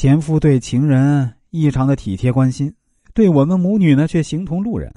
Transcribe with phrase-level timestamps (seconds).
[0.00, 2.74] 前夫对情人异常的体贴关心，
[3.12, 4.90] 对我们母女呢却形同路人。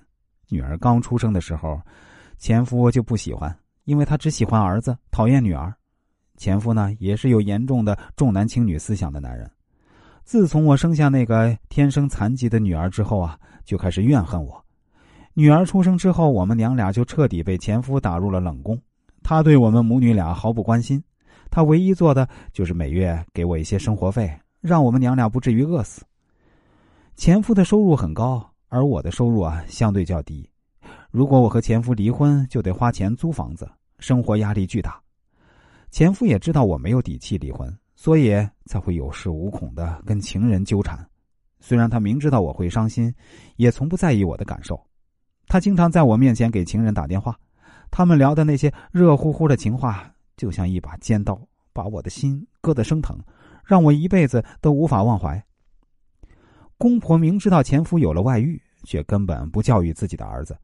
[0.48, 1.78] 女儿刚出生的时候，
[2.38, 3.54] 前夫就不喜欢，
[3.84, 5.74] 因为他只喜欢儿子，讨厌女儿。
[6.38, 9.52] 前夫呢也是有严重的重男轻女思想的男人。
[10.24, 14.64] 自从我生下那个天生残疾的女儿之后啊，就开始怨恨我。
[15.34, 18.82] 女儿出生之后，我们娘俩就彻底被前夫打入了冷宫。
[19.22, 21.04] 他对我们母女俩毫不关心，
[21.52, 24.34] 他唯一做的就是每月给我一些生活费，
[24.64, 26.04] 让我们娘俩不至于饿死。
[27.18, 30.50] 前夫的收入很高，而我的收入啊相对较低。
[31.12, 34.98] 如果我和前夫离婚，就得花钱租房子，生活压力巨大。
[35.92, 38.32] 前夫也知道我没有底气离婚，所以
[38.66, 41.06] 才会有恃无恐的跟情人纠缠。
[41.60, 43.14] 虽然他明知道我会伤心，
[43.58, 44.82] 也从不在意我的感受。
[45.46, 47.38] 他经常在我面前给情人打电话。
[47.92, 51.40] 他们聊的那些热乎乎的情话，就像一把尖刀，
[51.74, 53.20] 把我的心割得生疼，
[53.66, 55.44] 让我一辈子都无法忘怀。
[56.78, 60.58] 公婆明知道前夫有了外遇，却根本不教育自己的儿子，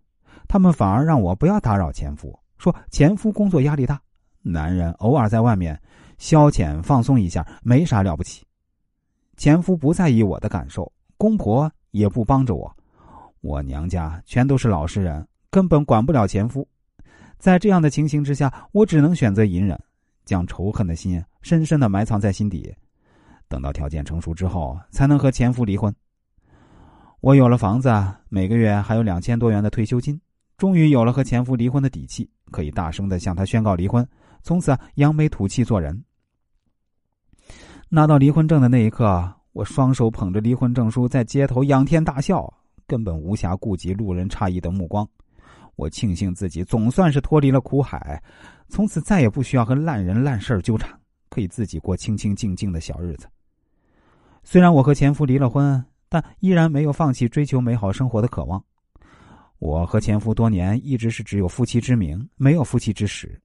[0.47, 4.01] 他们反而让我不要打扰前夫，说前夫工作压力大，
[4.41, 5.79] 男人偶尔在外面
[6.17, 8.45] 消遣放松一下没啥了不起。
[9.37, 12.75] 前夫不在意我的感受，公婆也不帮着我，
[13.39, 16.67] 我娘家全都是老实人，根本管不了前夫。
[17.37, 19.79] 在这样的情形之下，我只能选择隐忍，
[20.25, 22.75] 将仇恨的心深深的埋藏在心底，
[23.49, 25.93] 等到条件成熟之后，才能和前夫离婚。
[27.19, 27.91] 我有了房子，
[28.29, 30.17] 每个月还有两千多元的退休金，
[30.57, 34.07] 终于有了和前夫离婚的底气，可以大声的向他宣告离婚，
[34.43, 36.01] 从此扬眉吐气做人。
[37.89, 42.47] 拿到离婚证的那一刻，我双手捧着离婚证书，在街头仰天大笑，
[42.85, 45.05] 根本无暇顾及路人诧异的目光。
[45.75, 48.21] 我庆幸自己总算是脱离了苦海，
[48.67, 50.89] 从此再也不需要和烂人烂事纠缠，
[51.29, 53.27] 可以自己过清清静静的小日子。
[54.43, 58.63] 虽然我和前夫离了婚，但依然没有放弃追求美好生活的渴望。
[59.59, 63.39] 我和前夫多年一直是只有夫妻之名，没有夫妻之实。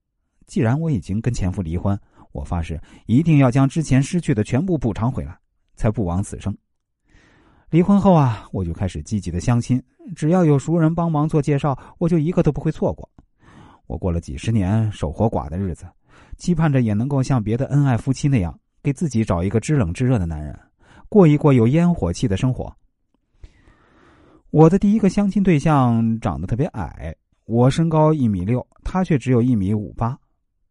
[0.47, 1.99] 既然我已经跟前夫离婚，
[2.31, 5.37] 我发誓一定要将之前失去的全部补偿回来，
[5.75, 6.55] 才不枉此生。
[7.69, 9.81] 离婚后啊，我就开始积极的相亲，
[10.15, 13.09] 只要有熟人帮忙做介绍，我就一个都不会错过。
[13.87, 15.85] 我过了几十年守活寡的日子，
[16.37, 20.57] 期盼着也能够像别的恩爱夫妻那样，给自己找一个知冷知热的男人，
[21.09, 22.75] 过一过有烟火气的生活。
[24.51, 30.17] 我的第一个相亲对象长得特别矮，我身高一米六，他却只有一米五八。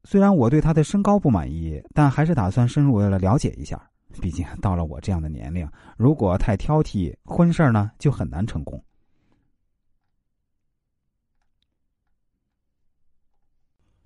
[0.04, 3.80] 虽然我对他的身高不满意，但还是打算深入的了解一下。
[4.20, 8.82] 毕竟到了我这样的年龄，如果太挑剔，婚事呢就很难成功。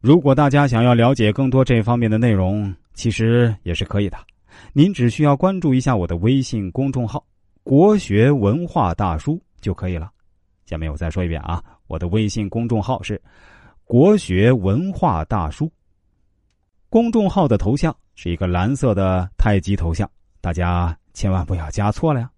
[0.00, 4.16] 如果大家想要了解更多这方面的内容，其实也是可以的。
[4.72, 7.24] 您只需要关注一下我的微信公众号
[7.62, 10.10] “国学文化大叔”就可以了。
[10.66, 13.20] 下面我再说一遍啊，我的微信公众号是
[13.84, 15.70] “国学文化大叔”。
[16.90, 20.10] 公众号的头像是一个蓝色的太极头像，
[20.40, 22.30] 大家千万不要加错了呀。